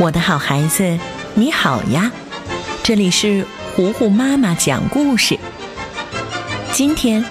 [0.00, 0.96] 我的好孩子，
[1.34, 2.12] 你好呀！
[2.84, 3.44] 这里是
[3.74, 5.36] 糊糊妈妈讲故事。
[6.70, 7.24] 今天，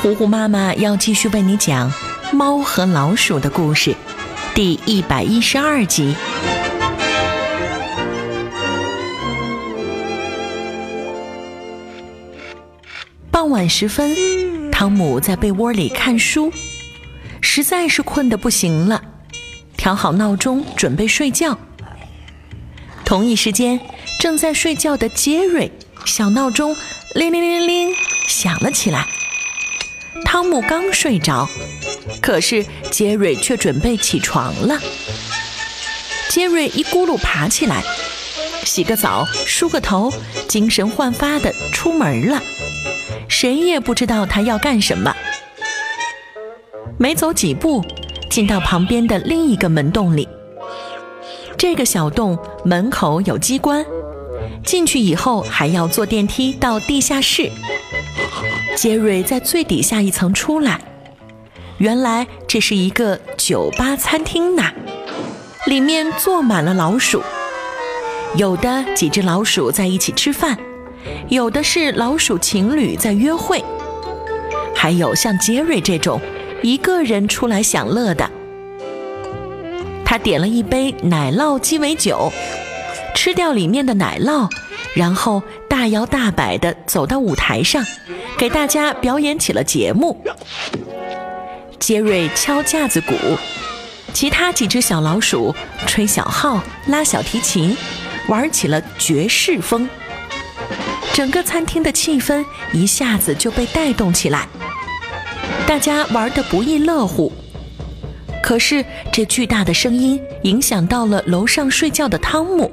[0.00, 1.92] 糊糊妈妈要继续为你讲
[2.34, 3.94] 《猫和老鼠》的故事，
[4.54, 6.16] 第一百一十二集。
[13.30, 14.16] 傍晚时分，
[14.72, 16.50] 汤姆在被窝里看书，
[17.42, 19.02] 实在是困得不行了，
[19.76, 21.58] 调好闹钟准备睡觉。
[23.04, 23.78] 同一时间，
[24.18, 25.70] 正在睡觉的杰瑞
[26.06, 26.74] 小闹钟
[27.14, 27.94] 铃铃铃铃
[28.26, 29.06] 响了起来。
[30.24, 31.48] 汤姆刚睡着，
[32.20, 34.80] 可是杰瑞却准备起床了。
[36.28, 37.84] 杰瑞一咕噜爬起来，
[38.64, 40.12] 洗个澡，梳个头，
[40.48, 42.42] 精神焕发的出门了。
[43.28, 45.14] 谁也不知道他要干什么。
[46.98, 47.84] 没走几步，
[48.30, 50.26] 进到旁边的另一个门洞里。
[51.66, 53.86] 这个小洞门口有机关，
[54.66, 57.50] 进去以后还要坐电梯到地下室。
[58.76, 60.78] 杰瑞在最底下一层出来，
[61.78, 64.74] 原来这是一个酒吧餐厅呐，
[65.64, 67.22] 里面坐满了老鼠，
[68.36, 70.58] 有的几只老鼠在一起吃饭，
[71.30, 73.64] 有的是老鼠情侣在约会，
[74.76, 76.20] 还有像杰瑞这种
[76.62, 78.30] 一个人出来享乐的。
[80.14, 82.32] 他点了一杯奶酪鸡尾酒，
[83.16, 84.48] 吃掉里面的奶酪，
[84.94, 87.84] 然后大摇大摆地走到舞台上，
[88.38, 90.24] 给大家表演起了节目。
[91.80, 93.16] 杰瑞敲架子鼓，
[94.12, 95.52] 其他几只小老鼠
[95.84, 97.76] 吹小号、拉小提琴，
[98.28, 99.90] 玩起了爵士风。
[101.12, 104.46] 整个餐厅的气氛一下子就被带动起来，
[105.66, 107.32] 大家玩得不亦乐乎。
[108.44, 112.70] 可是，这巨大的声音影响到了楼上睡觉的汤姆。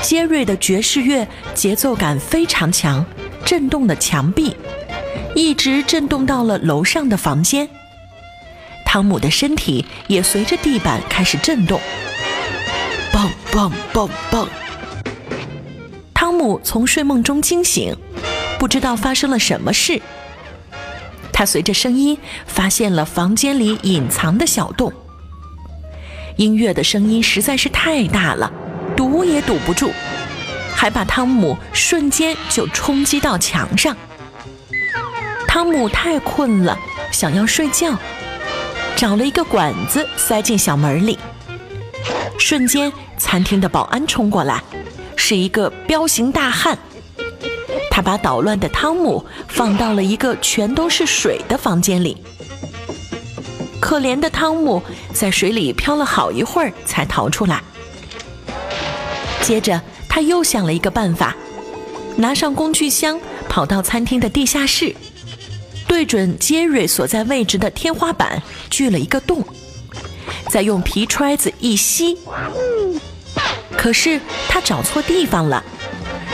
[0.00, 3.04] 杰瑞的爵士乐节奏感非常强，
[3.44, 4.54] 震动了墙壁，
[5.34, 7.68] 一直震动到了楼上的房间。
[8.86, 11.80] 汤姆的身体也随着地板开始震动，
[13.12, 14.48] 蹦蹦蹦蹦。
[16.14, 17.96] 汤姆从睡梦中惊醒，
[18.60, 20.00] 不知道发生了什么事。
[21.34, 24.92] 他随着声音发现了房间里隐藏的小洞。
[26.36, 28.50] 音乐的声音实在是太大了，
[28.96, 29.90] 堵也堵不住，
[30.74, 33.96] 还把汤姆瞬间就冲击到墙上。
[35.48, 36.78] 汤姆太困了，
[37.10, 37.98] 想要睡觉，
[38.94, 41.18] 找了一个管子塞进小门里。
[42.38, 44.62] 瞬间，餐厅的保安冲过来，
[45.16, 46.78] 是一个彪形大汉。
[47.94, 52.16] 他把捣乱的汤姆放到了一个全都是水的房间里。
[53.80, 54.82] 可怜的汤姆
[55.12, 57.62] 在水里漂了好一会儿才逃出来。
[59.42, 61.36] 接着，他又想了一个办法，
[62.16, 64.92] 拿上工具箱，跑到餐厅的地下室，
[65.86, 69.40] 对准杰瑞所在位置的天花板锯了一个洞，
[70.48, 72.18] 再用皮揣子一吸。
[73.76, 75.62] 可是他找错地方了。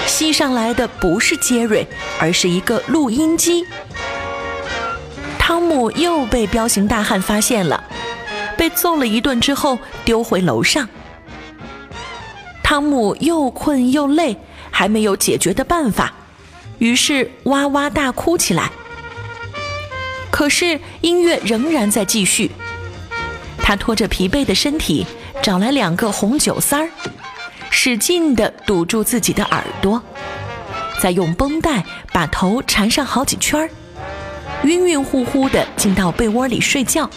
[0.06, 1.86] 吸上来的不是杰瑞，
[2.18, 3.64] 而是一个录音机。
[5.38, 7.82] 汤姆又被彪形大汉发现了，
[8.56, 10.88] 被揍了一顿之后丢回楼上。
[12.62, 14.36] 汤姆又困又累，
[14.70, 16.12] 还没有解决的办法，
[16.78, 18.70] 于是哇哇大哭起来。
[20.30, 22.50] 可是音乐仍然在继续。
[23.62, 25.06] 他拖着疲惫的身体，
[25.42, 26.88] 找来两个红酒塞儿。
[27.70, 30.02] 使劲地堵住自己的耳朵，
[31.00, 31.82] 再用绷带
[32.12, 33.70] 把头缠上好几圈儿，
[34.64, 37.08] 晕晕乎乎地进到被窝里睡觉。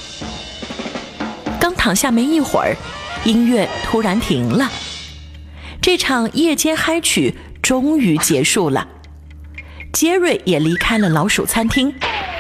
[1.60, 2.78] 刚躺下没一会儿，
[3.26, 4.72] 音乐突然停了，
[5.82, 8.88] 这场夜间嗨曲终于结束了。
[9.92, 11.94] 杰瑞也离开了老鼠餐厅，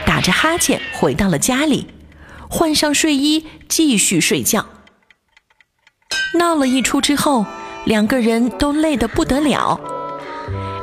[0.06, 1.88] 打着哈欠回到了家里，
[2.50, 4.66] 换上睡衣继续睡觉。
[6.36, 7.45] 闹了一出之后。
[7.85, 9.80] 两个人都累得不得了，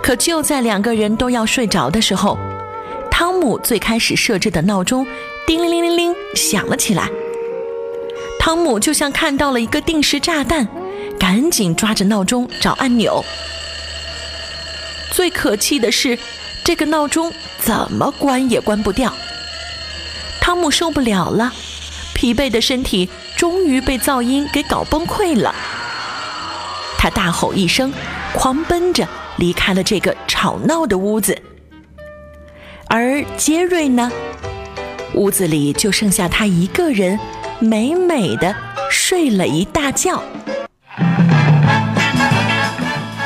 [0.02, 2.38] 可就在两个人都要睡着的时候，
[3.11, 5.06] 汤姆最开始设置的闹钟
[5.47, 7.08] 叮铃铃铃铃响了起来。
[8.38, 10.69] 汤姆就像看到了一个定时炸弹，
[11.19, 13.25] 赶紧抓着闹钟找按钮。
[15.11, 16.19] 最可气的是，
[16.62, 19.12] 这个闹钟怎么关也关不掉。
[20.41, 21.53] 汤姆受不了了，
[22.14, 25.55] 疲惫的身体终于被噪音给搞崩溃了。
[27.02, 27.91] 他大吼一声，
[28.35, 29.08] 狂奔着
[29.38, 31.41] 离开了这个吵闹的屋子。
[32.88, 34.12] 而杰瑞呢，
[35.14, 37.19] 屋子里就剩下他一个人，
[37.58, 38.55] 美美的
[38.91, 40.23] 睡了一大觉。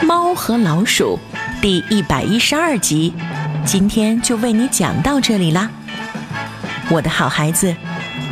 [0.05, 1.19] 猫和老鼠》
[1.61, 3.12] 第一百一十二集，
[3.65, 5.69] 今天就为你讲到这里啦，
[6.91, 7.75] 我的好孩子，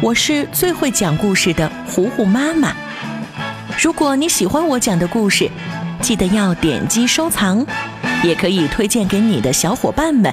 [0.01, 2.73] 我是最会讲故事的糊糊妈妈。
[3.83, 5.51] 如果你喜欢我讲的故事，
[6.01, 7.67] 记得要点击收藏，
[8.23, 10.33] 也可以推荐给你的小伙伴们。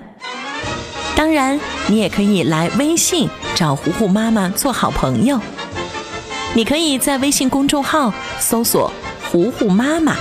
[1.15, 5.41] 当然，你也可以来微信找糊糊妈妈做好朋友。
[6.53, 8.93] 你可以在微信公众号搜索
[9.31, 10.15] “糊糊妈妈”。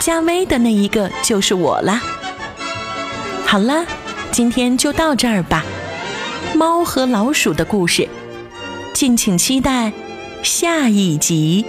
[0.00, 2.00] 加微的那一个就是我啦。
[3.44, 3.84] 好了，
[4.32, 5.66] 今天就到这儿吧。
[6.54, 8.08] 猫和老鼠的故事，
[8.94, 9.92] 敬请期待
[10.42, 11.66] 下一集。